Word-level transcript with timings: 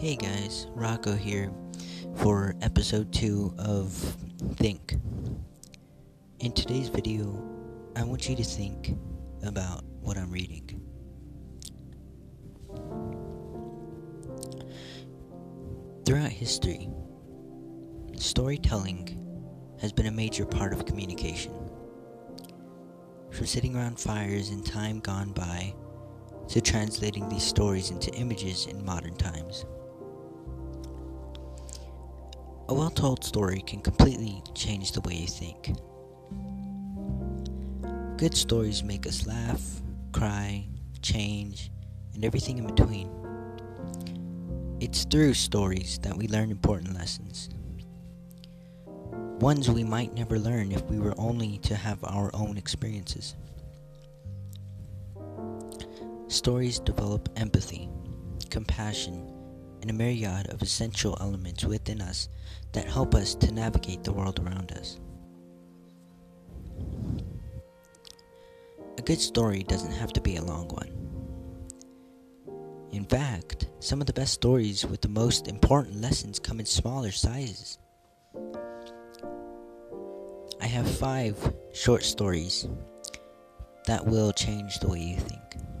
Hey 0.00 0.16
guys, 0.16 0.66
Rocco 0.74 1.14
here 1.14 1.52
for 2.16 2.56
episode 2.60 3.12
2 3.12 3.54
of 3.58 3.92
Think. 4.56 4.96
In 6.40 6.50
today's 6.50 6.88
video, 6.88 7.40
I 7.94 8.02
want 8.02 8.28
you 8.28 8.34
to 8.34 8.42
think 8.42 8.96
about 9.44 9.84
what 10.00 10.18
I'm 10.18 10.32
reading. 10.32 10.80
Throughout 16.04 16.30
history, 16.30 16.88
storytelling 18.16 19.16
has 19.80 19.92
been 19.92 20.06
a 20.06 20.12
major 20.12 20.44
part 20.44 20.72
of 20.72 20.86
communication. 20.86 21.52
From 23.30 23.46
sitting 23.46 23.76
around 23.76 24.00
fires 24.00 24.50
in 24.50 24.64
time 24.64 24.98
gone 24.98 25.30
by 25.30 25.72
to 26.48 26.60
translating 26.60 27.28
these 27.28 27.44
stories 27.44 27.90
into 27.90 28.12
images 28.14 28.66
in 28.66 28.84
modern 28.84 29.16
times. 29.16 29.64
A 32.66 32.72
well 32.72 32.88
told 32.88 33.22
story 33.22 33.60
can 33.66 33.80
completely 33.80 34.42
change 34.54 34.92
the 34.92 35.02
way 35.02 35.14
you 35.16 35.26
think. 35.26 35.76
Good 38.16 38.34
stories 38.34 38.82
make 38.82 39.06
us 39.06 39.26
laugh, 39.26 39.60
cry, 40.12 40.66
change, 41.02 41.70
and 42.14 42.24
everything 42.24 42.56
in 42.56 42.66
between. 42.66 43.10
It's 44.80 45.04
through 45.04 45.34
stories 45.34 45.98
that 45.98 46.16
we 46.16 46.26
learn 46.28 46.50
important 46.50 46.94
lessons. 46.94 47.50
Ones 49.40 49.70
we 49.70 49.84
might 49.84 50.14
never 50.14 50.38
learn 50.38 50.72
if 50.72 50.82
we 50.84 50.98
were 50.98 51.14
only 51.18 51.58
to 51.58 51.74
have 51.74 52.02
our 52.04 52.30
own 52.32 52.56
experiences. 52.56 53.34
Stories 56.28 56.78
develop 56.78 57.28
empathy, 57.36 57.90
compassion, 58.48 59.33
and 59.84 59.90
a 59.90 59.94
myriad 59.94 60.48
of 60.48 60.62
essential 60.62 61.14
elements 61.20 61.62
within 61.62 62.00
us 62.00 62.30
that 62.72 62.88
help 62.88 63.14
us 63.14 63.34
to 63.34 63.52
navigate 63.52 64.02
the 64.02 64.12
world 64.12 64.40
around 64.40 64.72
us. 64.72 64.98
A 68.96 69.02
good 69.02 69.20
story 69.20 69.62
doesn't 69.62 69.92
have 69.92 70.10
to 70.14 70.22
be 70.22 70.36
a 70.36 70.42
long 70.42 70.68
one. 70.68 70.90
In 72.92 73.04
fact, 73.04 73.68
some 73.78 74.00
of 74.00 74.06
the 74.06 74.14
best 74.14 74.32
stories 74.32 74.86
with 74.86 75.02
the 75.02 75.08
most 75.08 75.48
important 75.48 76.00
lessons 76.00 76.38
come 76.38 76.60
in 76.60 76.64
smaller 76.64 77.10
sizes. 77.10 77.76
I 80.62 80.66
have 80.66 80.90
five 80.96 81.36
short 81.74 82.04
stories 82.04 82.66
that 83.86 84.06
will 84.06 84.32
change 84.32 84.78
the 84.78 84.88
way 84.88 85.00
you 85.00 85.18
think. 85.18 85.73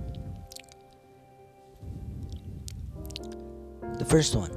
The 3.96 4.04
first 4.04 4.34
one. 4.34 4.50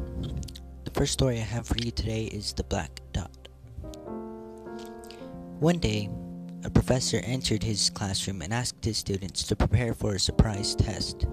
The 0.83 0.89
first 0.91 1.13
story 1.13 1.37
I 1.37 1.43
have 1.43 1.67
for 1.67 1.77
you 1.77 1.91
today 1.91 2.23
is 2.23 2.53
The 2.53 2.63
Black 2.63 3.01
Dot. 3.13 3.47
One 5.59 5.77
day, 5.77 6.09
a 6.63 6.71
professor 6.71 7.21
entered 7.23 7.61
his 7.61 7.91
classroom 7.91 8.41
and 8.41 8.51
asked 8.51 8.83
his 8.83 8.97
students 8.97 9.43
to 9.43 9.55
prepare 9.55 9.93
for 9.93 10.15
a 10.15 10.19
surprise 10.19 10.73
test. 10.73 11.27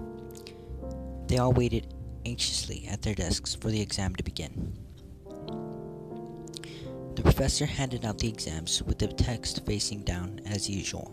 They 1.27 1.39
all 1.39 1.51
waited 1.51 1.95
anxiously 2.27 2.87
at 2.87 3.01
their 3.01 3.15
desks 3.15 3.55
for 3.55 3.71
the 3.71 3.81
exam 3.81 4.13
to 4.17 4.23
begin. 4.23 4.77
The 7.15 7.23
professor 7.23 7.65
handed 7.65 8.05
out 8.05 8.19
the 8.19 8.29
exams 8.29 8.83
with 8.83 8.99
the 8.99 9.07
text 9.07 9.65
facing 9.65 10.03
down 10.03 10.41
as 10.45 10.69
usual. 10.69 11.11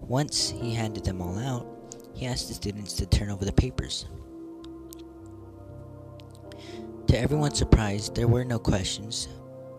Once 0.00 0.48
he 0.48 0.72
handed 0.72 1.04
them 1.04 1.20
all 1.20 1.38
out, 1.38 1.66
he 2.14 2.24
asked 2.24 2.48
the 2.48 2.54
students 2.54 2.94
to 2.94 3.04
turn 3.04 3.28
over 3.28 3.44
the 3.44 3.52
papers. 3.52 4.06
To 7.10 7.18
everyone's 7.18 7.58
surprise, 7.58 8.08
there 8.08 8.28
were 8.28 8.44
no 8.44 8.60
questions, 8.60 9.26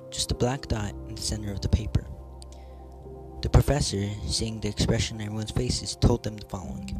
just 0.09 0.33
a 0.33 0.35
black 0.35 0.67
dot 0.67 0.94
in 1.07 1.16
the 1.16 1.22
center 1.22 1.50
of 1.50 1.61
the 1.61 1.69
paper. 1.69 2.06
The 3.41 3.50
professor, 3.50 4.06
seeing 4.28 4.59
the 4.59 4.67
expression 4.67 5.16
on 5.16 5.28
everyone's 5.28 5.51
faces, 5.51 5.95
told 5.95 6.25
them 6.25 6.35
the 6.35 6.45
following 6.47 6.91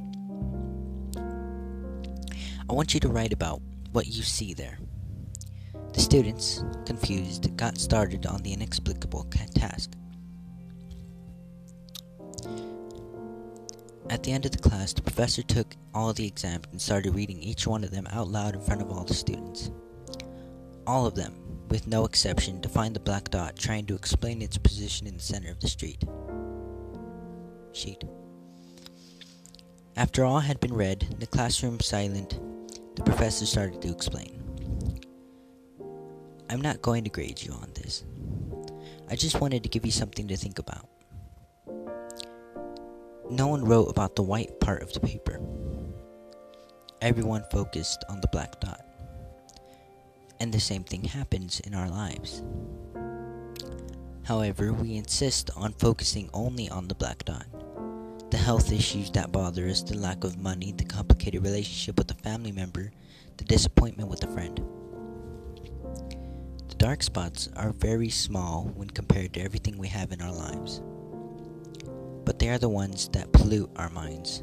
I 1.18 2.74
want 2.74 2.94
you 2.94 3.02
to 3.02 3.10
write 3.10 3.34
about 3.34 3.62
what 3.92 4.08
you 4.08 4.24
see 4.24 4.54
there. 4.54 4.80
The 5.92 6.00
students, 6.00 6.64
confused, 6.86 7.58
got 7.58 7.78
started 7.78 8.26
on 8.26 8.42
the 8.42 8.54
inexplicable 8.54 9.26
task. 9.54 9.92
At 14.10 14.24
the 14.24 14.32
end 14.32 14.46
of 14.46 14.54
the 14.54 14.60
class, 14.60 14.94
the 14.94 15.02
professor 15.02 15.44
took 15.44 15.76
all 15.94 16.14
the 16.14 16.26
exams 16.26 16.68
and 16.72 16.82
started 16.82 17.16
reading 17.16 17.42
each 17.44 17.68
one 17.68 17.84
of 17.84 17.92
them 17.92 18.08
out 18.12 18.30
loud 18.30 18.56
in 18.56 18.62
front 18.62 18.82
of 18.82 18.92
all 18.92 19.04
the 19.04 19.14
students. 19.14 19.72
All 20.88 21.06
of 21.06 21.16
them, 21.16 21.36
with 21.70 21.88
no 21.88 22.06
exception, 22.06 22.60
defined 22.60 22.96
the 22.96 23.00
black 23.00 23.30
dot, 23.30 23.56
trying 23.56 23.86
to 23.86 23.96
explain 23.96 24.42
its 24.42 24.58
position 24.58 25.08
in 25.08 25.18
the 25.18 25.24
center 25.24 25.52
of 25.52 25.60
the 25.60 25.68
street. 25.68 26.04
Sheet. 27.72 28.04
After 29.96 30.26
all 30.26 30.40
had 30.40 30.60
been 30.60 30.74
read, 30.74 31.16
the 31.20 31.28
classroom 31.28 31.80
silent, 31.80 32.40
the 32.96 33.04
professor 33.04 33.46
started 33.46 33.82
to 33.82 33.92
explain. 33.92 34.42
I'm 36.50 36.62
not 36.62 36.82
going 36.82 37.04
to 37.04 37.10
grade 37.10 37.42
you 37.42 37.54
on 37.54 37.72
this. 37.76 38.04
I 39.10 39.16
just 39.16 39.40
wanted 39.40 39.64
to 39.64 39.70
give 39.70 39.86
you 39.86 39.92
something 39.92 40.28
to 40.28 40.36
think 40.36 40.60
about. 40.60 40.88
No 43.30 43.48
one 43.48 43.64
wrote 43.64 43.90
about 43.90 44.16
the 44.16 44.24
white 44.24 44.60
part 44.60 44.84
of 44.84 44.92
the 44.92 45.00
paper. 45.00 45.40
Everyone 47.02 47.46
focused 47.52 48.04
on 48.10 48.20
the 48.20 48.28
black 48.28 48.60
dot. 48.60 48.81
And 50.42 50.52
the 50.52 50.60
same 50.60 50.84
thing 50.84 51.04
happens 51.04 51.60
in 51.60 51.76
our 51.76 51.88
lives. 51.88 52.42
However, 54.24 54.74
we 54.74 54.96
insist 54.96 55.52
on 55.56 55.74
focusing 55.74 56.32
only 56.34 56.68
on 56.68 56.88
the 56.88 56.96
black 56.96 57.24
dot. 57.26 57.46
The 58.32 58.38
health 58.38 58.72
issues 58.72 59.12
that 59.12 59.32
bother 59.32 59.68
us, 59.68 59.84
the 59.84 59.96
lack 59.96 60.24
of 60.24 60.40
money, 60.40 60.72
the 60.72 60.84
complicated 60.84 61.44
relationship 61.44 62.00
with 62.00 62.10
a 62.10 62.16
family 62.24 62.52
member, 62.52 62.92
the 63.38 63.44
disappointment 63.44 64.10
with 64.10 64.24
a 64.24 64.32
friend. 64.32 64.60
The 66.70 66.76
dark 66.76 67.04
spots 67.04 67.48
are 67.56 67.72
very 67.74 68.10
small 68.10 68.72
when 68.76 68.90
compared 68.90 69.34
to 69.34 69.42
everything 69.42 69.78
we 69.78 69.90
have 69.90 70.12
in 70.12 70.24
our 70.24 70.34
lives. 70.34 70.82
But 72.26 72.40
they 72.40 72.50
are 72.50 72.58
the 72.58 72.68
ones 72.68 73.10
that 73.10 73.32
pollute 73.32 73.70
our 73.76 73.92
minds. 73.92 74.42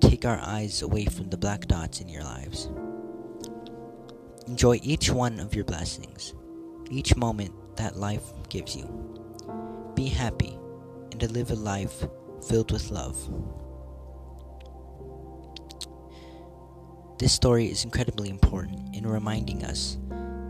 Take 0.00 0.24
our 0.24 0.38
eyes 0.38 0.82
away 0.82 1.06
from 1.06 1.30
the 1.30 1.36
black 1.36 1.66
dots 1.66 2.00
in 2.00 2.08
your 2.08 2.22
lives. 2.22 2.70
Enjoy 4.50 4.80
each 4.82 5.10
one 5.10 5.38
of 5.38 5.54
your 5.54 5.62
blessings, 5.62 6.34
each 6.90 7.14
moment 7.14 7.54
that 7.76 7.96
life 7.96 8.32
gives 8.48 8.74
you. 8.74 8.84
Be 9.94 10.06
happy 10.06 10.58
and 11.12 11.20
to 11.20 11.28
live 11.28 11.52
a 11.52 11.54
life 11.54 12.04
filled 12.48 12.72
with 12.72 12.90
love. 12.90 13.16
This 17.20 17.32
story 17.32 17.66
is 17.66 17.84
incredibly 17.84 18.28
important 18.28 18.92
in 18.92 19.06
reminding 19.06 19.62
us 19.62 19.98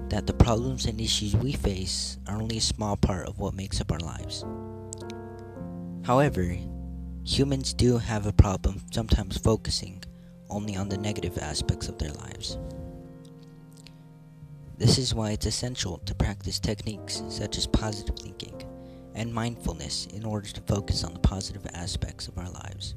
that 0.09 0.27
the 0.27 0.32
problems 0.32 0.87
and 0.87 0.99
issues 0.99 1.37
we 1.37 1.53
face 1.53 2.17
are 2.27 2.41
only 2.41 2.56
a 2.56 2.62
small 2.62 2.97
part 2.97 3.27
of 3.27 3.38
what 3.38 3.53
makes 3.53 3.82
up 3.82 3.93
our 3.93 4.00
lives. 4.00 4.47
However, 6.06 6.56
humans 7.22 7.75
do 7.75 7.99
have 7.99 8.27
a 8.27 8.32
problem 8.32 8.81
sometimes 8.93 9.37
focusing 9.37 10.03
only 10.49 10.75
on 10.75 10.88
the 10.88 10.97
negative 10.97 11.37
aspects 11.37 11.91
of 11.91 11.99
their 11.99 12.12
lives. 12.12 12.56
This 14.80 14.96
is 14.96 15.14
why 15.14 15.32
it's 15.32 15.44
essential 15.44 15.98
to 16.06 16.14
practice 16.14 16.58
techniques 16.58 17.22
such 17.28 17.58
as 17.58 17.66
positive 17.66 18.16
thinking 18.18 18.62
and 19.14 19.30
mindfulness 19.30 20.06
in 20.06 20.24
order 20.24 20.48
to 20.48 20.60
focus 20.62 21.04
on 21.04 21.12
the 21.12 21.20
positive 21.20 21.66
aspects 21.74 22.28
of 22.28 22.38
our 22.38 22.48
lives. 22.48 22.94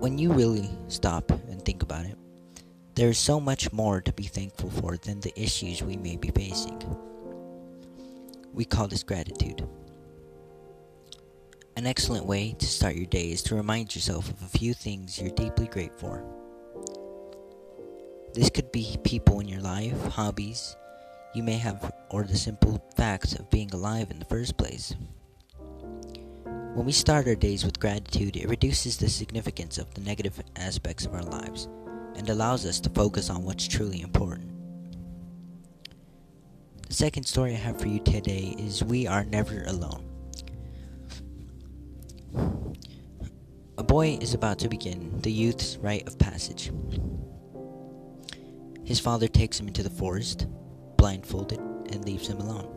When 0.00 0.18
you 0.18 0.32
really 0.32 0.68
stop 0.88 1.30
and 1.30 1.64
think 1.64 1.84
about 1.84 2.04
it, 2.04 2.18
there 2.96 3.10
is 3.10 3.18
so 3.18 3.38
much 3.38 3.72
more 3.72 4.00
to 4.00 4.12
be 4.12 4.24
thankful 4.24 4.70
for 4.70 4.96
than 4.96 5.20
the 5.20 5.40
issues 5.40 5.84
we 5.84 5.96
may 5.96 6.16
be 6.16 6.32
facing. 6.32 6.82
We 8.52 8.64
call 8.64 8.88
this 8.88 9.04
gratitude. 9.04 9.68
An 11.76 11.86
excellent 11.86 12.26
way 12.26 12.56
to 12.58 12.66
start 12.66 12.96
your 12.96 13.06
day 13.06 13.30
is 13.30 13.42
to 13.44 13.54
remind 13.54 13.94
yourself 13.94 14.30
of 14.30 14.42
a 14.42 14.58
few 14.58 14.74
things 14.74 15.20
you're 15.20 15.30
deeply 15.30 15.68
grateful 15.68 16.08
for. 16.08 16.45
This 18.36 18.50
could 18.50 18.70
be 18.70 18.98
people 19.02 19.40
in 19.40 19.48
your 19.48 19.62
life, 19.62 19.98
hobbies 20.08 20.76
you 21.34 21.42
may 21.42 21.54
have, 21.54 21.90
or 22.10 22.22
the 22.22 22.36
simple 22.36 22.84
fact 22.94 23.32
of 23.38 23.48
being 23.48 23.70
alive 23.72 24.10
in 24.10 24.18
the 24.18 24.26
first 24.26 24.58
place. 24.58 24.94
When 26.74 26.84
we 26.84 26.92
start 26.92 27.26
our 27.26 27.34
days 27.34 27.64
with 27.64 27.80
gratitude, 27.80 28.36
it 28.36 28.50
reduces 28.50 28.98
the 28.98 29.08
significance 29.08 29.78
of 29.78 29.94
the 29.94 30.02
negative 30.02 30.38
aspects 30.54 31.06
of 31.06 31.14
our 31.14 31.22
lives 31.22 31.66
and 32.14 32.28
allows 32.28 32.66
us 32.66 32.78
to 32.80 32.90
focus 32.90 33.30
on 33.30 33.42
what's 33.42 33.66
truly 33.66 34.02
important. 34.02 34.50
The 36.88 36.94
second 36.94 37.24
story 37.24 37.54
I 37.54 37.56
have 37.56 37.80
for 37.80 37.88
you 37.88 38.00
today 38.00 38.54
is 38.58 38.84
We 38.84 39.06
Are 39.06 39.24
Never 39.24 39.64
Alone. 39.64 40.04
A 43.78 43.82
boy 43.82 44.18
is 44.20 44.34
about 44.34 44.58
to 44.58 44.68
begin 44.68 45.22
the 45.22 45.32
youth's 45.32 45.78
rite 45.78 46.06
of 46.06 46.18
passage. 46.18 46.70
His 48.86 49.00
father 49.00 49.26
takes 49.26 49.58
him 49.58 49.66
into 49.66 49.82
the 49.82 49.90
forest, 49.90 50.46
blindfolded, 50.96 51.58
and 51.58 52.04
leaves 52.04 52.28
him 52.28 52.38
alone. 52.38 52.72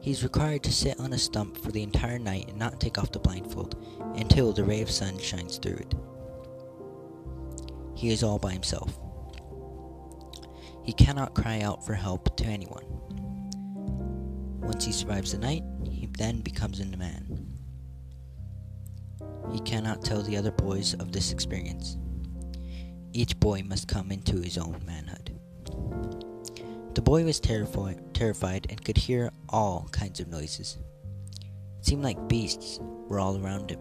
He 0.00 0.10
is 0.10 0.24
required 0.24 0.62
to 0.62 0.72
sit 0.72 0.98
on 0.98 1.12
a 1.12 1.18
stump 1.18 1.58
for 1.58 1.70
the 1.70 1.82
entire 1.82 2.18
night 2.18 2.48
and 2.48 2.58
not 2.58 2.80
take 2.80 2.96
off 2.96 3.12
the 3.12 3.18
blindfold 3.18 3.76
until 4.14 4.52
the 4.52 4.64
ray 4.64 4.80
of 4.80 4.90
sun 4.90 5.18
shines 5.18 5.58
through 5.58 5.76
it. 5.76 5.94
He 7.94 8.10
is 8.10 8.22
all 8.22 8.38
by 8.38 8.52
himself. 8.52 8.98
He 10.82 10.94
cannot 10.94 11.34
cry 11.34 11.60
out 11.60 11.84
for 11.84 11.92
help 11.92 12.34
to 12.36 12.46
anyone. 12.46 12.84
Once 14.60 14.86
he 14.86 14.92
survives 14.92 15.32
the 15.32 15.38
night, 15.38 15.64
he 15.90 16.06
then 16.16 16.40
becomes 16.40 16.80
a 16.80 16.86
man. 16.86 17.46
He 19.52 19.60
cannot 19.60 20.02
tell 20.02 20.22
the 20.22 20.36
other 20.38 20.50
boys 20.50 20.94
of 20.94 21.12
this 21.12 21.30
experience. 21.30 21.98
Each 23.16 23.40
boy 23.40 23.62
must 23.62 23.88
come 23.88 24.12
into 24.12 24.42
his 24.42 24.58
own 24.58 24.78
manhood. 24.84 25.40
The 26.94 27.00
boy 27.00 27.24
was 27.24 27.40
terrified, 27.40 28.12
terrified 28.12 28.66
and 28.68 28.84
could 28.84 28.98
hear 28.98 29.30
all 29.48 29.88
kinds 29.90 30.20
of 30.20 30.28
noises. 30.28 30.76
It 31.78 31.86
seemed 31.86 32.02
like 32.02 32.28
beasts 32.28 32.78
were 33.08 33.18
all 33.18 33.42
around 33.42 33.70
him. 33.70 33.80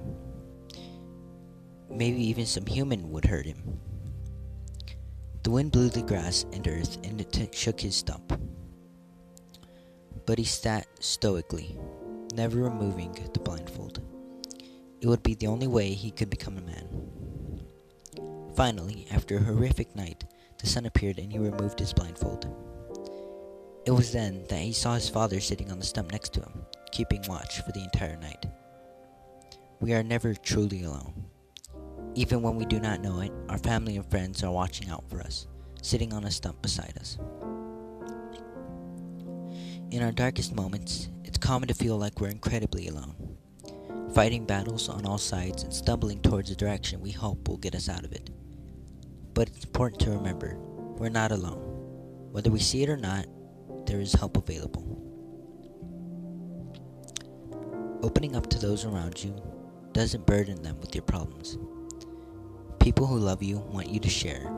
Maybe 1.90 2.24
even 2.24 2.46
some 2.46 2.66
human 2.66 3.12
would 3.12 3.26
hurt 3.26 3.46
him. 3.46 3.78
The 5.44 5.52
wind 5.52 5.74
blew 5.74 5.90
the 5.90 6.04
grass 6.04 6.46
and 6.54 6.66
earth, 6.66 6.98
and 7.04 7.20
it 7.20 7.34
t- 7.34 7.50
shook 7.52 7.82
his 7.82 7.98
stump. 7.98 8.40
But 10.26 10.38
he 10.38 10.46
sat 10.46 10.88
stoically, 11.04 11.78
never 12.34 12.60
removing 12.60 13.12
the 13.34 13.42
blindfold. 13.42 14.00
It 15.02 15.08
would 15.08 15.24
be 15.24 15.36
the 15.36 15.48
only 15.48 15.68
way 15.68 15.92
he 15.92 16.12
could 16.12 16.30
become 16.30 16.58
a 16.58 16.62
man. 16.62 17.25
Finally, 18.56 19.06
after 19.12 19.36
a 19.36 19.44
horrific 19.44 19.94
night, 19.98 20.24
the 20.60 20.68
sun 20.68 20.86
appeared 20.86 21.20
and 21.20 21.30
he 21.30 21.38
removed 21.38 21.78
his 21.78 21.92
blindfold. 21.92 22.48
It 23.86 23.92
was 23.92 24.14
then 24.14 24.46
that 24.48 24.60
he 24.60 24.72
saw 24.72 24.94
his 24.96 25.10
father 25.10 25.42
sitting 25.42 25.70
on 25.72 25.78
the 25.78 25.86
stump 25.86 26.14
next 26.14 26.34
to 26.34 26.40
him, 26.40 26.62
keeping 26.94 27.22
watch 27.28 27.62
for 27.62 27.74
the 27.74 27.84
entire 27.84 28.16
night. 28.16 28.46
We 29.82 29.94
are 29.94 30.04
never 30.04 30.34
truly 30.34 30.84
alone. 30.84 31.26
Even 32.16 32.42
when 32.42 32.56
we 32.56 32.64
do 32.64 32.80
not 32.80 33.02
know 33.02 33.20
it, 33.20 33.34
our 33.50 33.58
family 33.58 33.98
and 33.98 34.10
friends 34.10 34.42
are 34.42 34.52
watching 34.52 34.90
out 34.90 35.04
for 35.10 35.20
us, 35.20 35.48
sitting 35.82 36.14
on 36.14 36.24
a 36.24 36.32
stump 36.32 36.62
beside 36.62 36.98
us. 36.98 37.18
In 39.92 40.02
our 40.02 40.14
darkest 40.14 40.56
moments, 40.56 41.10
it's 41.26 41.38
common 41.38 41.68
to 41.68 41.74
feel 41.74 41.98
like 41.98 42.22
we're 42.22 42.30
incredibly 42.30 42.88
alone, 42.88 43.38
fighting 44.14 44.46
battles 44.46 44.88
on 44.88 45.06
all 45.06 45.18
sides 45.18 45.64
and 45.64 45.74
stumbling 45.74 46.22
towards 46.22 46.52
a 46.52 46.56
direction 46.56 47.02
we 47.02 47.12
hope 47.12 47.50
will 47.50 47.58
get 47.58 47.76
us 47.76 47.90
out 47.90 48.06
of 48.06 48.14
it. 48.14 48.30
But 49.36 49.50
it's 49.50 49.66
important 49.66 50.02
to 50.02 50.12
remember 50.12 50.56
we're 50.98 51.10
not 51.10 51.34
alone. 51.34 51.60
Whether 52.32 52.50
we 52.50 52.60
see 52.60 52.84
it 52.84 52.90
or 52.90 52.98
not, 52.98 53.28
there 53.86 54.00
is 54.00 54.14
help 54.14 54.38
available. 54.38 55.02
Opening 58.02 58.36
up 58.36 58.48
to 58.50 58.60
those 58.60 58.86
around 58.86 59.22
you 59.22 59.36
doesn't 59.92 60.26
burden 60.26 60.64
them 60.64 60.80
with 60.80 60.96
your 60.96 61.04
problems. 61.04 61.58
People 62.80 63.06
who 63.08 63.18
love 63.18 63.44
you 63.44 63.58
want 63.58 63.90
you 63.90 64.00
to 64.00 64.10
share, 64.10 64.50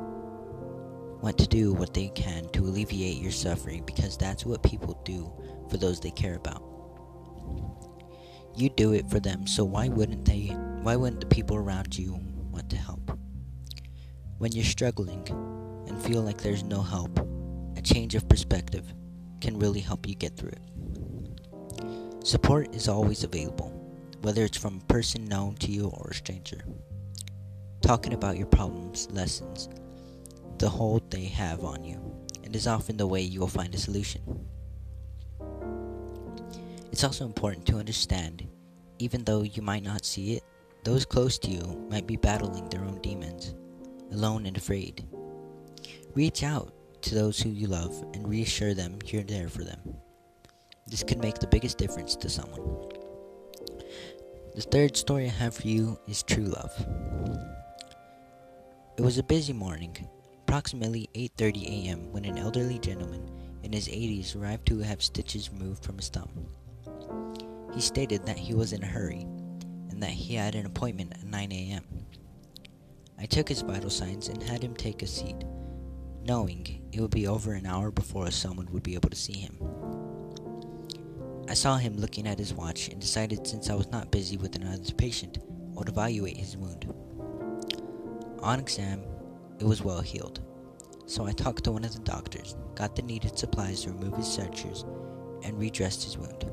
want 1.21 1.39
to 1.39 1.47
do 1.47 1.73
what 1.73 1.93
they 1.95 2.09
can 2.09 2.47
to 2.49 2.61
alleviate 2.61 3.21
your 3.21 3.31
suffering 3.31 3.83
because 3.83 4.15
that's 4.15 4.45
what 4.45 4.61
people 4.61 5.01
do 5.03 5.31
for 5.71 5.77
those 5.77 5.99
they 5.99 6.11
care 6.11 6.35
about. 6.35 6.63
You 8.55 8.69
do 8.69 8.93
it 8.93 9.09
for 9.09 9.19
them, 9.19 9.47
so 9.47 9.63
why 9.65 9.87
wouldn't 9.87 10.25
they 10.25 10.47
why 10.83 10.95
wouldn't 10.95 11.21
the 11.21 11.27
people 11.27 11.57
around 11.57 11.97
you 11.97 12.19
want 12.51 12.69
to 12.69 12.77
help? 12.77 12.96
When 14.37 14.51
you're 14.51 14.65
struggling 14.65 15.27
and 15.87 15.99
feel 15.99 16.21
like 16.21 16.37
there's 16.37 16.63
no 16.63 16.83
help, 16.83 17.19
a 17.75 17.81
change 17.81 18.13
of 18.13 18.29
perspective 18.29 18.85
can 19.41 19.57
really 19.57 19.79
help 19.79 20.07
you 20.07 20.13
get 20.13 20.37
through 20.37 20.51
it. 20.51 22.25
Support 22.27 22.75
is 22.75 22.87
always 22.87 23.23
available, 23.23 23.69
whether 24.21 24.43
it's 24.43 24.57
from 24.57 24.77
a 24.77 24.93
person 24.93 25.25
known 25.25 25.55
to 25.55 25.71
you 25.71 25.87
or 25.87 26.09
a 26.11 26.13
stranger. 26.13 26.61
Talking 27.81 28.13
about 28.13 28.37
your 28.37 28.45
problems 28.45 29.07
lessens 29.11 29.69
the 30.59 30.69
hold 30.69 31.09
they 31.09 31.25
have 31.25 31.63
on 31.63 31.83
you 31.83 31.99
and 32.43 32.55
is 32.55 32.67
often 32.67 32.97
the 32.97 33.07
way 33.07 33.21
you 33.21 33.39
will 33.39 33.47
find 33.47 33.73
a 33.73 33.79
solution. 33.79 34.21
It's 36.91 37.03
also 37.03 37.25
important 37.25 37.65
to 37.67 37.77
understand, 37.77 38.47
even 38.99 39.23
though 39.23 39.41
you 39.41 39.63
might 39.63 39.83
not 39.83 40.05
see 40.05 40.33
it, 40.33 40.43
those 40.83 41.05
close 41.05 41.39
to 41.39 41.49
you 41.49 41.87
might 41.89 42.05
be 42.05 42.17
battling 42.17 42.69
their 42.69 42.83
own 42.85 42.99
demons, 43.01 43.55
alone 44.11 44.45
and 44.45 44.57
afraid. 44.57 45.05
Reach 46.13 46.43
out 46.43 46.73
to 47.01 47.15
those 47.15 47.39
who 47.39 47.49
you 47.49 47.67
love 47.67 48.03
and 48.13 48.27
reassure 48.27 48.73
them 48.73 48.99
you're 49.05 49.23
there 49.23 49.49
for 49.49 49.63
them. 49.63 49.79
This 50.87 51.03
could 51.03 51.19
make 51.19 51.39
the 51.39 51.47
biggest 51.47 51.77
difference 51.77 52.15
to 52.15 52.29
someone. 52.29 52.89
The 54.55 54.61
third 54.61 54.97
story 54.97 55.25
I 55.25 55.29
have 55.29 55.55
for 55.55 55.67
you 55.67 55.99
is 56.07 56.23
true 56.23 56.45
love. 56.45 56.73
It 58.97 59.01
was 59.01 59.19
a 59.19 59.23
busy 59.23 59.53
morning, 59.53 59.95
approximately 60.41 61.09
8:30 61.13 61.65
a.m., 61.67 62.11
when 62.11 62.25
an 62.25 62.37
elderly 62.37 62.79
gentleman 62.79 63.29
in 63.61 63.71
his 63.71 63.87
80s 63.87 64.35
arrived 64.35 64.65
to 64.67 64.79
have 64.79 65.03
stitches 65.03 65.51
removed 65.51 65.83
from 65.83 65.97
his 65.97 66.09
thumb. 66.09 66.47
He 67.75 67.81
stated 67.81 68.25
that 68.25 68.39
he 68.39 68.55
was 68.55 68.73
in 68.73 68.81
a 68.81 68.87
hurry 68.87 69.27
and 69.89 70.01
that 70.01 70.09
he 70.09 70.33
had 70.33 70.55
an 70.55 70.65
appointment 70.65 71.13
at 71.13 71.23
9 71.23 71.51
a.m. 71.51 71.83
I 73.19 73.25
took 73.25 73.49
his 73.49 73.61
vital 73.61 73.89
signs 73.89 74.27
and 74.27 74.41
had 74.43 74.63
him 74.63 74.75
take 74.75 75.01
a 75.01 75.07
seat 75.07 75.43
knowing 76.27 76.81
it 76.91 76.99
would 76.99 77.11
be 77.11 77.25
over 77.25 77.53
an 77.53 77.65
hour 77.65 77.89
before 77.89 78.29
someone 78.31 78.67
would 78.71 78.83
be 78.83 78.95
able 78.95 79.09
to 79.09 79.15
see 79.15 79.37
him. 79.37 79.57
I 81.47 81.53
saw 81.53 81.77
him 81.77 81.95
looking 81.95 82.27
at 82.27 82.37
his 82.37 82.53
watch 82.53 82.89
and 82.89 82.99
decided 82.99 83.47
since 83.47 83.69
I 83.69 83.75
was 83.75 83.89
not 83.91 84.11
busy 84.11 84.35
with 84.35 84.55
another 84.55 84.91
patient, 84.93 85.37
I 85.39 85.79
would 85.79 85.87
evaluate 85.87 86.35
his 86.35 86.57
wound. 86.57 86.93
On 88.41 88.59
exam, 88.59 89.03
it 89.59 89.63
was 89.63 89.81
well 89.81 90.01
healed, 90.01 90.41
so 91.05 91.25
I 91.25 91.31
talked 91.31 91.63
to 91.63 91.71
one 91.71 91.85
of 91.85 91.93
the 91.93 92.01
doctors, 92.01 92.57
got 92.75 92.95
the 92.95 93.01
needed 93.03 93.39
supplies 93.39 93.83
to 93.83 93.91
remove 93.91 94.17
his 94.17 94.27
sutures, 94.27 94.83
and 95.43 95.57
redressed 95.57 96.03
his 96.03 96.17
wound. 96.17 96.51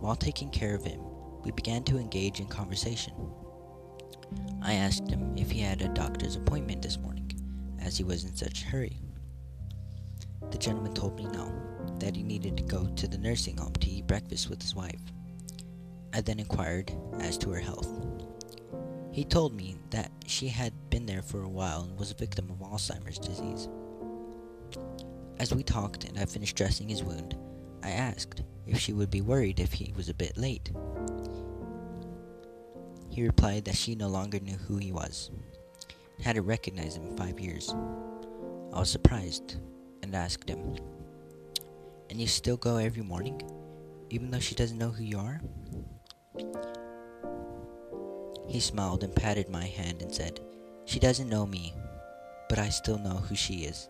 While 0.00 0.16
taking 0.16 0.48
care 0.48 0.74
of 0.74 0.84
him, 0.84 1.00
we 1.44 1.50
began 1.50 1.84
to 1.84 1.98
engage 1.98 2.40
in 2.40 2.46
conversation. 2.46 3.12
I 4.66 4.74
asked 4.74 5.08
him 5.08 5.32
if 5.36 5.52
he 5.52 5.60
had 5.60 5.80
a 5.80 5.88
doctor's 5.88 6.34
appointment 6.34 6.82
this 6.82 6.98
morning 6.98 7.30
as 7.80 7.96
he 7.96 8.02
was 8.02 8.24
in 8.24 8.34
such 8.34 8.62
a 8.62 8.66
hurry. 8.66 8.98
The 10.50 10.58
gentleman 10.58 10.92
told 10.92 11.14
me 11.14 11.26
no, 11.26 11.52
that 12.00 12.16
he 12.16 12.24
needed 12.24 12.56
to 12.56 12.64
go 12.64 12.84
to 12.84 13.06
the 13.06 13.16
nursing 13.16 13.58
home 13.58 13.74
to 13.74 13.88
eat 13.88 14.08
breakfast 14.08 14.50
with 14.50 14.60
his 14.60 14.74
wife. 14.74 15.00
I 16.12 16.20
then 16.20 16.40
inquired 16.40 16.90
as 17.20 17.38
to 17.38 17.50
her 17.50 17.60
health. 17.60 17.88
He 19.12 19.24
told 19.24 19.54
me 19.54 19.76
that 19.90 20.10
she 20.26 20.48
had 20.48 20.72
been 20.90 21.06
there 21.06 21.22
for 21.22 21.44
a 21.44 21.48
while 21.48 21.82
and 21.82 21.96
was 21.96 22.10
a 22.10 22.16
victim 22.16 22.50
of 22.50 22.58
Alzheimer's 22.58 23.20
disease. 23.20 23.68
As 25.38 25.54
we 25.54 25.62
talked 25.62 26.06
and 26.08 26.18
I 26.18 26.24
finished 26.24 26.56
dressing 26.56 26.88
his 26.88 27.04
wound, 27.04 27.36
I 27.84 27.90
asked 27.90 28.42
if 28.66 28.80
she 28.80 28.92
would 28.92 29.10
be 29.10 29.20
worried 29.20 29.60
if 29.60 29.72
he 29.72 29.94
was 29.96 30.08
a 30.08 30.14
bit 30.14 30.36
late. 30.36 30.72
He 33.16 33.24
replied 33.24 33.64
that 33.64 33.76
she 33.76 33.94
no 33.94 34.08
longer 34.08 34.38
knew 34.40 34.58
who 34.58 34.76
he 34.76 34.92
was 34.92 35.30
hadn't 36.20 36.44
recognized 36.44 36.98
him 36.98 37.06
in 37.06 37.16
five 37.16 37.40
years. 37.40 37.74
I 38.74 38.78
was 38.78 38.90
surprised 38.90 39.56
and 40.02 40.14
asked 40.14 40.50
him, 40.50 40.76
And 42.10 42.20
you 42.20 42.26
still 42.26 42.58
go 42.58 42.76
every 42.76 43.02
morning, 43.02 43.40
even 44.10 44.30
though 44.30 44.38
she 44.38 44.54
doesn't 44.54 44.76
know 44.76 44.90
who 44.90 45.02
you 45.02 45.18
are? 45.18 45.40
He 48.46 48.60
smiled 48.60 49.02
and 49.02 49.16
patted 49.16 49.48
my 49.48 49.64
hand 49.64 50.02
and 50.02 50.14
said, 50.14 50.40
She 50.84 51.00
doesn't 51.00 51.30
know 51.30 51.46
me, 51.46 51.72
but 52.50 52.58
I 52.58 52.68
still 52.68 52.98
know 52.98 53.16
who 53.16 53.34
she 53.34 53.64
is. 53.64 53.88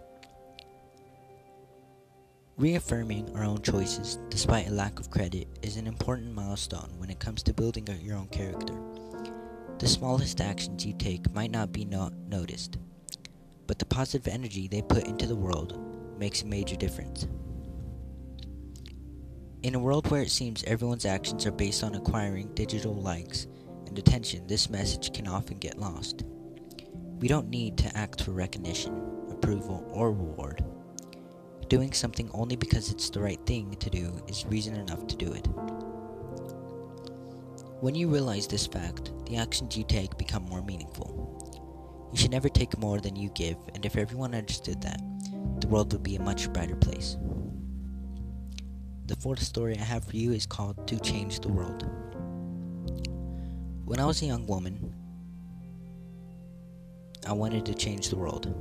Reaffirming 2.56 3.37
our 3.37 3.42
own 3.42 3.61
choices, 3.61 4.21
despite 4.30 4.68
a 4.68 4.73
lack 4.73 5.00
of 5.00 5.11
credit, 5.11 5.49
is 5.62 5.76
an 5.78 5.88
important 5.88 6.33
milestone 6.33 6.92
when 6.99 7.11
it 7.11 7.18
comes 7.18 7.42
to 7.42 7.52
building 7.52 7.88
your 8.00 8.16
own 8.16 8.28
character. 8.28 8.75
The 9.78 9.88
smallest 9.88 10.40
actions 10.40 10.87
you 10.87 10.95
take 10.95 11.33
might 11.35 11.50
not 11.50 11.71
be 11.71 11.85
no- 11.85 12.11
noticed, 12.28 12.78
but 13.66 13.78
the 13.78 13.85
positive 13.85 14.26
energy 14.26 14.68
they 14.68 14.80
put 14.80 15.06
into 15.06 15.26
the 15.26 15.37
world 15.37 15.78
makes 16.18 16.42
a 16.42 16.47
major 16.47 16.76
difference. 16.76 17.26
In 19.62 19.75
a 19.75 19.78
world 19.78 20.11
where 20.11 20.23
it 20.23 20.30
seems 20.30 20.64
everyone's 20.64 21.04
actions 21.04 21.45
are 21.45 21.52
based 21.52 21.85
on 21.85 21.95
acquiring 21.95 22.54
digital 22.54 22.95
likes 22.95 23.47
and 23.87 23.99
attention, 23.99 24.47
this 24.47 24.71
message 24.71 25.12
can 25.12 25.28
often 25.28 25.59
get 25.59 25.78
lost. 25.78 26.23
We 27.18 27.28
don't 27.28 27.50
need 27.50 27.76
to 27.78 27.97
act 27.97 28.23
for 28.23 28.30
recognition, 28.30 28.95
approval, 29.30 29.85
or 29.92 30.11
reward. 30.12 30.64
Doing 31.68 31.92
something 31.92 32.30
only 32.33 32.56
because 32.56 32.90
it's 32.90 33.11
the 33.11 33.21
right 33.21 33.45
thing 33.45 33.75
to 33.76 33.90
do 33.90 34.23
is 34.26 34.47
reason 34.47 34.75
enough 34.76 35.06
to 35.09 35.16
do 35.16 35.33
it. 35.33 35.49
When 37.80 37.95
you 37.95 38.09
realize 38.09 38.47
this 38.47 38.66
fact, 38.66 39.12
the 39.26 39.37
actions 39.37 39.76
you 39.76 39.85
take 39.85 40.16
become 40.16 40.45
more 40.45 40.62
meaningful. 40.62 42.11
You 42.11 42.18
should 42.18 42.30
never 42.30 42.49
take 42.49 42.78
more 42.78 43.00
than 43.00 43.16
you 43.16 43.28
give, 43.35 43.59
and 43.75 43.85
if 43.85 43.97
everyone 43.97 44.35
understood 44.35 44.80
that, 44.80 44.99
the 45.61 45.68
world 45.68 45.92
would 45.92 46.02
be 46.02 46.16
a 46.16 46.23
much 46.23 46.50
brighter 46.54 46.76
place. 46.76 47.18
The 49.04 49.16
fourth 49.16 49.42
story 49.42 49.76
I 49.78 49.83
have 49.83 50.04
for 50.04 50.16
you 50.16 50.33
is 50.33 50.47
called 50.47 50.88
To 50.88 50.99
Change 51.00 51.40
the 51.40 51.49
World. 51.49 51.87
When 53.85 54.00
I 54.00 54.06
was 54.06 54.23
a 54.23 54.26
young 54.26 54.47
woman, 54.47 54.95
I 57.26 57.33
wanted 57.35 57.66
to 57.66 57.75
change 57.75 58.09
the 58.09 58.16
world. 58.16 58.54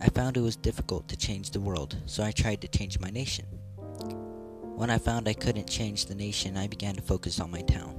I 0.00 0.08
found 0.08 0.36
it 0.36 0.40
was 0.40 0.56
difficult 0.56 1.06
to 1.06 1.16
change 1.16 1.52
the 1.52 1.60
world, 1.60 1.96
so 2.06 2.24
I 2.24 2.32
tried 2.32 2.62
to 2.62 2.68
change 2.68 2.98
my 2.98 3.10
nation. 3.10 3.46
When 4.82 4.90
I 4.90 4.98
found 4.98 5.28
I 5.28 5.32
couldn't 5.32 5.70
change 5.70 6.06
the 6.06 6.14
nation, 6.16 6.56
I 6.56 6.66
began 6.66 6.96
to 6.96 7.02
focus 7.02 7.38
on 7.38 7.52
my 7.52 7.60
town. 7.60 7.94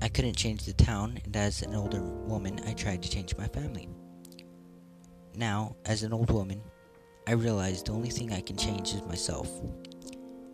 I 0.00 0.06
couldn't 0.06 0.36
change 0.36 0.64
the 0.64 0.72
town, 0.72 1.18
and 1.24 1.36
as 1.36 1.62
an 1.62 1.74
older 1.74 2.00
woman, 2.00 2.60
I 2.64 2.74
tried 2.74 3.02
to 3.02 3.10
change 3.10 3.36
my 3.36 3.48
family. 3.48 3.88
Now, 5.34 5.74
as 5.84 6.04
an 6.04 6.12
old 6.12 6.30
woman, 6.30 6.62
I 7.26 7.32
realized 7.32 7.86
the 7.86 7.92
only 7.92 8.10
thing 8.10 8.32
I 8.32 8.40
can 8.40 8.56
change 8.56 8.94
is 8.94 9.02
myself. 9.02 9.50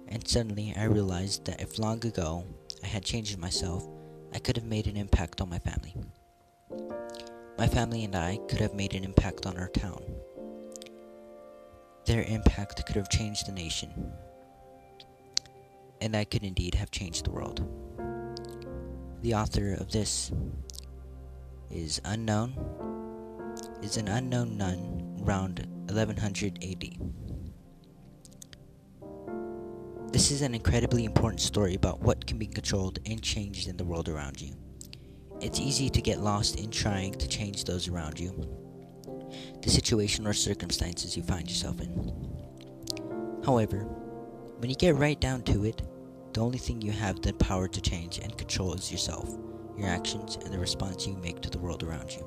And 0.08 0.26
suddenly 0.26 0.72
I 0.75 0.84
realized 0.84 1.44
that 1.44 1.60
if 1.60 1.78
long 1.78 2.02
ago 2.06 2.42
I 2.82 2.86
had 2.86 3.04
changed 3.04 3.36
myself, 3.38 3.86
I 4.32 4.38
could 4.38 4.56
have 4.56 4.64
made 4.64 4.86
an 4.86 4.96
impact 4.96 5.42
on 5.42 5.50
my 5.50 5.58
family. 5.58 5.94
My 7.58 7.66
family 7.66 8.04
and 8.04 8.16
I 8.16 8.38
could 8.48 8.60
have 8.60 8.72
made 8.72 8.94
an 8.94 9.04
impact 9.04 9.44
on 9.44 9.58
our 9.58 9.68
town. 9.68 10.02
Their 12.06 12.22
impact 12.22 12.86
could 12.86 12.96
have 12.96 13.10
changed 13.10 13.46
the 13.46 13.52
nation. 13.52 13.92
And 16.06 16.14
I 16.14 16.22
could 16.22 16.44
indeed 16.44 16.76
have 16.76 16.92
changed 16.92 17.26
the 17.26 17.32
world. 17.32 17.66
The 19.22 19.34
author 19.34 19.75
of 19.75 19.90
this 19.90 20.30
is 21.68 22.00
unknown, 22.04 22.54
is 23.82 23.96
an 23.96 24.06
unknown 24.06 24.56
nun 24.56 25.18
around 25.25 25.66
1100 25.88 26.62
AD. 26.62 26.84
This 30.12 30.30
is 30.30 30.42
an 30.42 30.54
incredibly 30.54 31.04
important 31.04 31.40
story 31.40 31.75
about 31.75 32.00
what 32.02 32.25
can 32.25 32.38
be 32.38 32.46
controlled 32.46 33.00
and 33.04 33.20
changed 33.20 33.66
in 33.66 33.76
the 33.76 33.84
world 33.84 34.08
around 34.08 34.40
you. 34.40 34.54
It's 35.40 35.58
easy 35.58 35.90
to 35.90 36.00
get 36.00 36.20
lost 36.20 36.60
in 36.60 36.70
trying 36.70 37.14
to 37.14 37.26
change 37.26 37.64
those 37.64 37.88
around 37.88 38.20
you, 38.20 38.30
the 39.60 39.70
situation 39.70 40.25
or 40.25 40.34
circumstances 40.34 41.16
you 41.16 41.25
find 41.25 41.50
yourself 41.50 41.80
in. 41.80 43.42
However, 43.44 43.78
when 44.58 44.70
you 44.70 44.76
get 44.76 44.94
right 44.94 45.20
down 45.20 45.42
to 45.42 45.64
it, 45.64 45.82
the 46.37 46.43
only 46.43 46.59
thing 46.59 46.83
you 46.83 46.93
have 46.93 47.23
the 47.23 47.33
power 47.33 47.66
to 47.66 47.81
change 47.81 48.19
and 48.19 48.37
control 48.37 48.75
is 48.75 48.93
yourself, 48.93 49.35
your 49.75 49.88
actions, 49.88 50.37
and 50.45 50.52
the 50.52 50.59
response 50.59 51.07
you 51.07 51.16
make 51.23 51.40
to 51.40 51.49
the 51.49 51.59
world 51.59 51.83
around 51.83 52.12
you. 52.12 52.26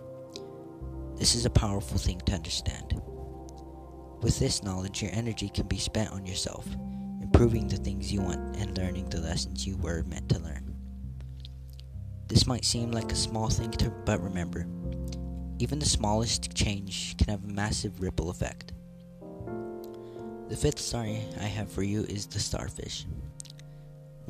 This 1.15 1.35
is 1.35 1.45
a 1.45 1.51
powerful 1.51 1.99
thing 1.99 2.19
to 2.25 2.33
understand. 2.33 2.99
With 4.23 4.39
this 4.39 4.63
knowledge, 4.63 5.03
your 5.03 5.11
energy 5.13 5.47
can 5.47 5.67
be 5.67 5.77
spent 5.77 6.11
on 6.11 6.25
yourself, 6.25 6.65
improving 7.21 7.67
the 7.67 7.77
things 7.77 8.11
you 8.11 8.21
want 8.21 8.55
and 8.57 8.75
learning 8.75 9.09
the 9.09 9.21
lessons 9.21 9.67
you 9.67 9.77
were 9.77 10.01
meant 10.07 10.27
to 10.29 10.39
learn. 10.39 10.73
This 12.27 12.47
might 12.47 12.65
seem 12.65 12.91
like 12.91 13.11
a 13.11 13.15
small 13.15 13.49
thing, 13.49 13.69
to, 13.73 13.91
but 14.05 14.23
remember, 14.23 14.65
even 15.59 15.77
the 15.77 15.85
smallest 15.85 16.55
change 16.55 17.15
can 17.17 17.27
have 17.27 17.43
a 17.43 17.53
massive 17.53 18.01
ripple 18.01 18.31
effect. 18.31 18.73
The 20.47 20.57
fifth 20.57 20.79
story 20.79 21.21
I 21.39 21.43
have 21.43 21.71
for 21.71 21.83
you 21.83 22.05
is 22.05 22.25
the 22.25 22.39
starfish. 22.39 23.05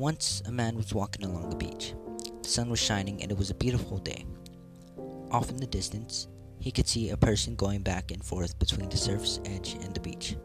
Once 0.00 0.42
a 0.46 0.50
man 0.50 0.76
was 0.76 0.94
walking 0.94 1.26
along 1.26 1.50
the 1.50 1.56
beach. 1.56 1.92
The 2.42 2.48
sun 2.48 2.70
was 2.70 2.80
shining 2.80 3.22
and 3.22 3.30
it 3.30 3.36
was 3.36 3.50
a 3.50 3.54
beautiful 3.54 3.98
day. 3.98 4.24
Off 5.30 5.50
in 5.50 5.58
the 5.58 5.66
distance, 5.66 6.26
he 6.58 6.72
could 6.72 6.88
see 6.88 7.10
a 7.10 7.18
person 7.18 7.54
going 7.54 7.82
back 7.82 8.10
and 8.10 8.24
forth 8.24 8.58
between 8.58 8.88
the 8.88 8.96
surf's 8.96 9.40
edge 9.44 9.74
and 9.82 9.92
the 9.94 10.00
beach. 10.00 10.38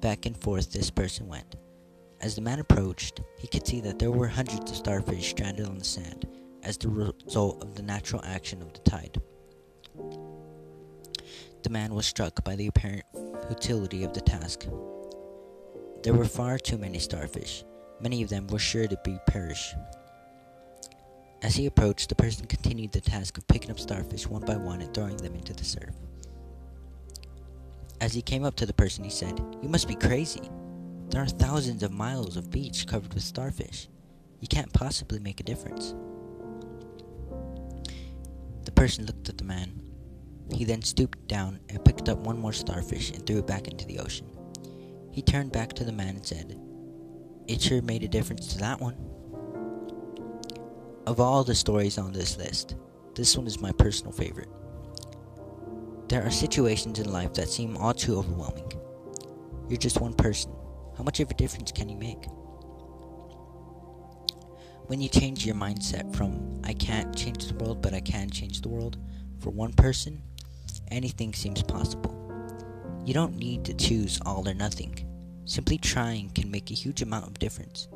Back 0.00 0.26
and 0.26 0.36
forth 0.36 0.72
this 0.72 0.90
person 0.90 1.28
went. 1.28 1.54
As 2.20 2.34
the 2.34 2.40
man 2.40 2.58
approached, 2.58 3.20
he 3.38 3.46
could 3.46 3.64
see 3.64 3.80
that 3.80 4.00
there 4.00 4.10
were 4.10 4.26
hundreds 4.26 4.68
of 4.72 4.76
starfish 4.76 5.30
stranded 5.30 5.66
on 5.66 5.78
the 5.78 5.84
sand, 5.84 6.26
as 6.64 6.76
the 6.76 6.88
result 6.88 7.62
of 7.62 7.76
the 7.76 7.82
natural 7.82 8.22
action 8.24 8.60
of 8.60 8.72
the 8.72 8.80
tide. 8.80 9.20
The 11.62 11.70
man 11.70 11.94
was 11.94 12.06
struck 12.06 12.42
by 12.42 12.56
the 12.56 12.66
apparent 12.66 13.04
futility 13.46 14.02
of 14.02 14.14
the 14.14 14.20
task. 14.20 14.66
There 16.02 16.12
were 16.12 16.24
far 16.24 16.58
too 16.58 16.76
many 16.76 16.98
starfish. 16.98 17.62
Many 18.00 18.22
of 18.22 18.28
them 18.28 18.46
were 18.46 18.58
sure 18.58 18.86
to 18.86 18.98
be 19.04 19.18
perish. 19.26 19.74
As 21.42 21.54
he 21.56 21.66
approached, 21.66 22.08
the 22.08 22.14
person 22.14 22.46
continued 22.46 22.92
the 22.92 23.00
task 23.00 23.38
of 23.38 23.46
picking 23.48 23.70
up 23.70 23.78
starfish 23.78 24.26
one 24.26 24.44
by 24.44 24.56
one 24.56 24.80
and 24.80 24.92
throwing 24.94 25.16
them 25.16 25.34
into 25.34 25.52
the 25.52 25.64
surf. 25.64 25.94
As 28.00 28.14
he 28.14 28.22
came 28.22 28.44
up 28.44 28.56
to 28.56 28.66
the 28.66 28.72
person, 28.72 29.04
he 29.04 29.10
said, 29.10 29.38
You 29.62 29.68
must 29.68 29.88
be 29.88 29.94
crazy. 29.94 30.50
There 31.10 31.22
are 31.22 31.26
thousands 31.26 31.82
of 31.82 31.92
miles 31.92 32.36
of 32.36 32.50
beach 32.50 32.86
covered 32.86 33.14
with 33.14 33.22
starfish. 33.22 33.88
You 34.40 34.48
can't 34.48 34.72
possibly 34.72 35.18
make 35.18 35.40
a 35.40 35.44
difference 35.44 35.94
The 38.64 38.72
person 38.72 39.06
looked 39.06 39.28
at 39.28 39.38
the 39.38 39.44
man. 39.44 39.80
He 40.52 40.64
then 40.64 40.82
stooped 40.82 41.26
down 41.28 41.60
and 41.68 41.84
picked 41.84 42.08
up 42.08 42.18
one 42.18 42.38
more 42.38 42.52
starfish 42.52 43.10
and 43.10 43.24
threw 43.24 43.38
it 43.38 43.46
back 43.46 43.68
into 43.68 43.86
the 43.86 43.98
ocean. 43.98 44.26
He 45.10 45.22
turned 45.22 45.52
back 45.52 45.72
to 45.74 45.84
the 45.84 45.92
man 45.92 46.16
and 46.16 46.26
said, 46.26 46.58
It 47.46 47.60
sure 47.60 47.82
made 47.82 48.02
a 48.02 48.08
difference 48.08 48.48
to 48.48 48.58
that 48.58 48.80
one. 48.80 48.96
Of 51.06 51.20
all 51.20 51.44
the 51.44 51.54
stories 51.54 51.98
on 51.98 52.12
this 52.12 52.38
list, 52.38 52.76
this 53.14 53.36
one 53.36 53.46
is 53.46 53.60
my 53.60 53.72
personal 53.72 54.12
favorite. 54.12 54.48
There 56.08 56.22
are 56.24 56.30
situations 56.30 56.98
in 56.98 57.12
life 57.12 57.34
that 57.34 57.48
seem 57.48 57.76
all 57.76 57.94
too 57.94 58.18
overwhelming. 58.18 58.72
You're 59.68 59.78
just 59.78 60.00
one 60.00 60.14
person. 60.14 60.52
How 60.96 61.04
much 61.04 61.20
of 61.20 61.30
a 61.30 61.34
difference 61.34 61.72
can 61.72 61.88
you 61.88 61.96
make? 61.96 62.24
when 64.86 65.00
you 65.00 65.08
change 65.08 65.46
your 65.46 65.54
mindset 65.54 66.14
from 66.14 66.60
I 66.62 66.74
can't 66.74 67.14
change 67.16 67.46
the 67.46 67.54
world, 67.54 67.80
but 67.80 67.94
I 67.94 68.00
can 68.00 68.28
change 68.30 68.60
the 68.60 68.68
world 68.68 68.98
for 69.38 69.50
one 69.50 69.72
person, 69.72 70.22
anything 70.90 71.32
seems 71.32 71.62
possible. 71.62 72.12
You 73.04 73.14
don't 73.14 73.36
need 73.36 73.64
to 73.66 73.74
choose 73.74 74.20
all 74.24 74.48
or 74.48 74.54
nothing. 74.54 75.06
Simply 75.46 75.76
trying 75.76 76.30
can 76.30 76.50
make 76.50 76.70
a 76.70 76.74
huge 76.74 77.02
amount 77.02 77.26
of 77.26 77.38
difference. 77.38 77.88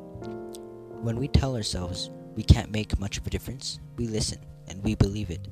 When 1.01 1.17
we 1.17 1.29
tell 1.29 1.57
ourselves 1.57 2.11
we 2.37 2.43
can't 2.43 2.71
make 2.71 2.99
much 3.01 3.17
of 3.17 3.27
a 3.27 3.31
difference, 3.31 3.81
we 3.97 4.07
listen 4.07 4.39
and 4.69 4.83
we 4.85 4.95
believe 4.95 5.31
it. 5.31 5.49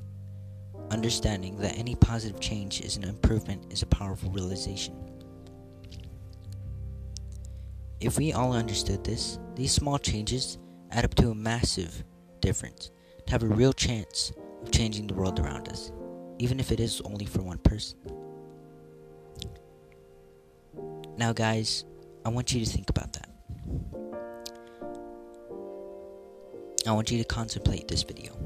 Understanding 0.91 1.57
that 1.57 1.77
any 1.77 1.95
positive 1.95 2.39
change 2.39 2.81
is 2.81 2.97
an 2.97 3.03
improvement 3.03 3.73
is 3.73 3.81
a 3.81 3.87
powerful 3.87 4.29
realization. 4.29 4.95
If 7.99 8.17
we 8.17 8.31
all 8.31 8.53
understood 8.53 9.03
this, 9.03 9.39
these 9.55 9.71
small 9.71 9.97
changes 9.97 10.59
add 10.91 11.03
up 11.03 11.15
to 11.15 11.31
a 11.31 11.35
massive 11.35 12.03
difference 12.41 12.91
to 13.25 13.31
have 13.31 13.41
a 13.41 13.47
real 13.47 13.73
chance 13.73 14.31
of 14.61 14.71
changing 14.71 15.07
the 15.07 15.15
world 15.15 15.39
around 15.39 15.67
us, 15.67 15.91
even 16.37 16.59
if 16.59 16.71
it 16.71 16.79
is 16.79 17.01
only 17.01 17.25
for 17.25 17.41
one 17.41 17.57
person. 17.57 17.97
Now, 21.17 21.33
guys, 21.33 21.83
I 22.23 22.29
want 22.29 22.53
you 22.53 22.63
to 22.63 22.71
think 22.71 22.91
about 22.91 23.13
that. 23.13 23.27
I 26.85 26.91
want 26.91 27.09
you 27.09 27.17
to 27.17 27.23
contemplate 27.23 27.87
this 27.87 28.03
video. 28.03 28.37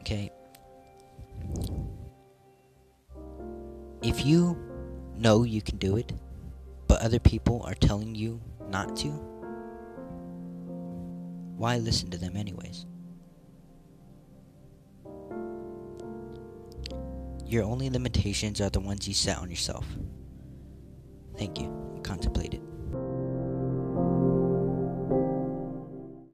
Okay? 0.00 0.30
If 4.00 4.24
you 4.24 4.56
know 5.16 5.42
you 5.42 5.60
can 5.60 5.78
do 5.78 5.96
it, 5.96 6.12
but 6.86 7.02
other 7.02 7.18
people 7.18 7.62
are 7.64 7.74
telling 7.74 8.14
you 8.14 8.40
not 8.68 8.94
to, 8.98 9.08
why 11.56 11.78
listen 11.78 12.08
to 12.10 12.18
them, 12.18 12.36
anyways? 12.36 12.86
Your 17.48 17.64
only 17.64 17.88
limitations 17.88 18.60
are 18.60 18.68
the 18.68 18.78
ones 18.78 19.08
you 19.08 19.14
set 19.14 19.38
on 19.38 19.48
yourself. 19.48 19.86
Thank 21.38 21.58
you. 21.58 22.00
Contemplate 22.02 22.52
it. 22.52 22.67